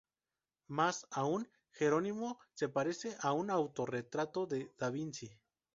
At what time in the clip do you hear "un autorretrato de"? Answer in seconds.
3.33-4.73